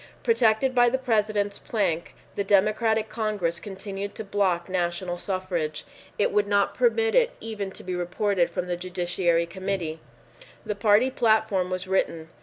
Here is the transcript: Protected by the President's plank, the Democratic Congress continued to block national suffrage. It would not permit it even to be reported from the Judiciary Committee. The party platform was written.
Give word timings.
Protected 0.23 0.73
by 0.73 0.89
the 0.89 0.97
President's 0.97 1.59
plank, 1.59 2.15
the 2.33 2.43
Democratic 2.43 3.07
Congress 3.07 3.59
continued 3.59 4.15
to 4.15 4.23
block 4.23 4.67
national 4.67 5.19
suffrage. 5.19 5.85
It 6.17 6.31
would 6.31 6.47
not 6.47 6.73
permit 6.73 7.13
it 7.13 7.33
even 7.39 7.69
to 7.69 7.83
be 7.83 7.93
reported 7.93 8.49
from 8.49 8.65
the 8.65 8.77
Judiciary 8.77 9.45
Committee. 9.45 9.99
The 10.65 10.73
party 10.73 11.11
platform 11.11 11.69
was 11.69 11.85
written. 11.87 12.29